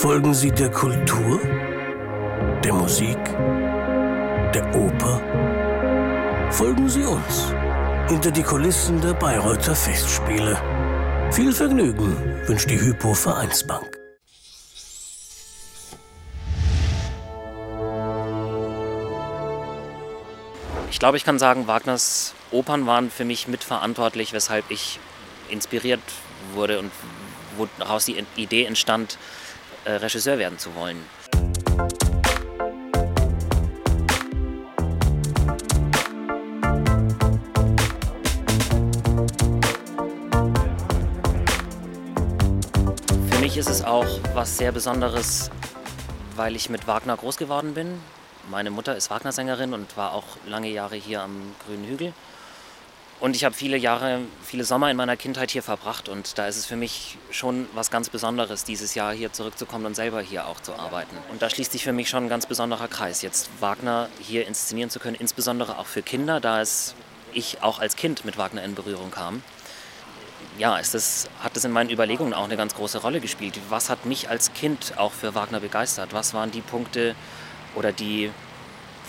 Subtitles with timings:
[0.00, 1.38] Folgen Sie der Kultur,
[2.64, 3.22] der Musik,
[4.54, 5.20] der Oper?
[6.50, 7.52] Folgen Sie uns
[8.08, 10.56] hinter die Kulissen der Bayreuther Festspiele.
[11.32, 12.16] Viel Vergnügen
[12.46, 13.98] wünscht die Hypo Vereinsbank.
[20.90, 24.98] Ich glaube, ich kann sagen, Wagners Opern waren für mich mitverantwortlich, weshalb ich
[25.50, 26.00] inspiriert
[26.54, 26.90] wurde und
[27.58, 29.18] woraus die Idee entstand,
[29.84, 31.04] äh, Regisseur werden zu wollen.
[43.30, 45.50] Für mich ist es auch was sehr Besonderes,
[46.36, 48.00] weil ich mit Wagner groß geworden bin.
[48.50, 52.12] Meine Mutter ist Wagner-Sängerin und war auch lange Jahre hier am Grünen Hügel.
[53.20, 56.56] Und ich habe viele Jahre, viele Sommer in meiner Kindheit hier verbracht und da ist
[56.56, 60.58] es für mich schon was ganz Besonderes, dieses Jahr hier zurückzukommen und selber hier auch
[60.58, 61.14] zu arbeiten.
[61.30, 64.88] Und da schließt sich für mich schon ein ganz besonderer Kreis, jetzt Wagner hier inszenieren
[64.88, 66.94] zu können, insbesondere auch für Kinder, da es
[67.34, 69.42] ich auch als Kind mit Wagner in Berührung kam.
[70.58, 73.58] Ja, ist das, hat das in meinen Überlegungen auch eine ganz große Rolle gespielt.
[73.68, 76.14] Was hat mich als Kind auch für Wagner begeistert?
[76.14, 77.14] Was waren die Punkte
[77.74, 78.30] oder die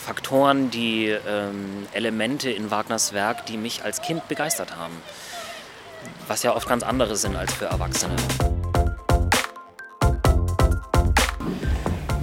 [0.00, 4.94] Faktoren, die ähm, Elemente in Wagners Werk, die mich als Kind begeistert haben.
[6.26, 8.16] Was ja oft ganz andere sind als für Erwachsene.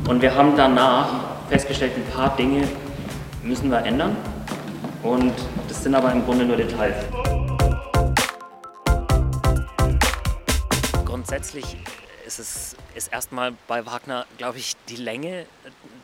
[0.07, 1.09] Und wir haben danach
[1.49, 2.67] festgestellt, ein paar Dinge
[3.43, 4.15] müssen wir ändern.
[5.03, 5.33] Und
[5.67, 6.95] das sind aber im Grunde nur Details.
[11.05, 11.77] Grundsätzlich
[12.25, 15.45] ist es ist erstmal bei Wagner, glaube ich, die Länge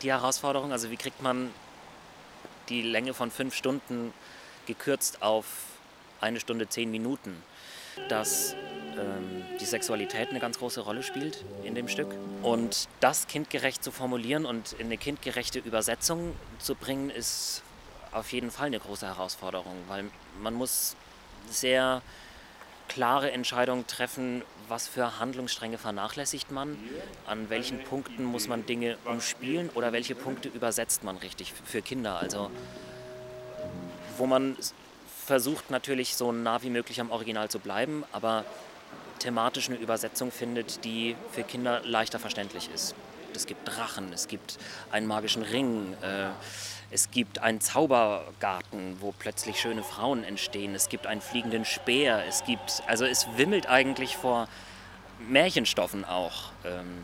[0.03, 0.71] die Herausforderung.
[0.71, 1.51] Also wie kriegt man
[2.69, 4.13] die Länge von fünf Stunden
[4.65, 5.45] gekürzt auf
[6.21, 7.41] eine Stunde zehn Minuten.
[8.09, 8.55] Dass
[8.97, 12.13] ähm, die Sexualität eine ganz große Rolle spielt in dem Stück.
[12.41, 17.61] Und das kindgerecht zu formulieren und in eine kindgerechte Übersetzung zu bringen, ist
[18.11, 20.05] auf jeden Fall eine große Herausforderung, weil
[20.41, 20.95] man muss
[21.49, 22.01] sehr
[22.87, 26.77] klare Entscheidungen treffen, was für Handlungsstränge vernachlässigt man,
[27.27, 32.17] an welchen Punkten muss man Dinge umspielen oder welche Punkte übersetzt man richtig für Kinder.
[32.17, 32.49] Also
[34.17, 34.57] wo man
[35.25, 38.45] versucht natürlich so nah wie möglich am Original zu bleiben, aber
[39.19, 42.93] thematisch eine Übersetzung findet, die für Kinder leichter verständlich ist.
[43.35, 44.59] Es gibt Drachen, es gibt
[44.91, 45.93] einen magischen Ring.
[46.01, 46.29] Äh,
[46.93, 50.75] es gibt einen Zaubergarten, wo plötzlich schöne Frauen entstehen.
[50.75, 52.23] Es gibt einen fliegenden Speer.
[52.27, 54.47] Es gibt, also es wimmelt eigentlich vor
[55.27, 56.51] Märchenstoffen auch.
[56.63, 57.03] Ähm,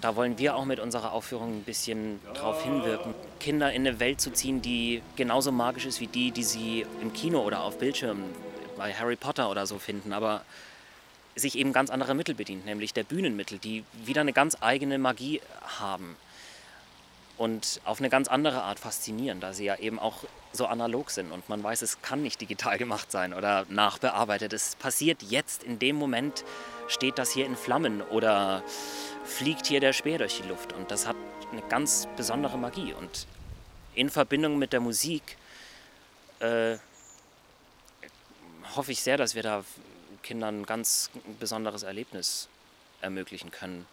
[0.00, 4.22] da wollen wir auch mit unserer Aufführung ein bisschen drauf hinwirken, Kinder in eine Welt
[4.22, 8.24] zu ziehen, die genauso magisch ist wie die, die sie im Kino oder auf Bildschirmen
[8.78, 10.42] bei Harry Potter oder so finden, aber
[11.36, 15.40] sich eben ganz andere Mittel bedient, nämlich der Bühnenmittel, die wieder eine ganz eigene Magie
[15.78, 16.16] haben
[17.36, 21.32] und auf eine ganz andere Art faszinieren, da sie ja eben auch so analog sind
[21.32, 24.52] und man weiß, es kann nicht digital gemacht sein oder nachbearbeitet.
[24.52, 26.44] Es passiert jetzt, in dem Moment
[26.86, 28.62] steht das hier in Flammen oder
[29.24, 31.16] fliegt hier der Speer durch die Luft und das hat
[31.50, 33.26] eine ganz besondere Magie und
[33.94, 35.36] in Verbindung mit der Musik
[36.40, 36.76] äh,
[38.76, 39.64] hoffe ich sehr, dass wir da
[40.22, 42.48] Kindern ein ganz besonderes Erlebnis
[43.00, 43.86] ermöglichen können.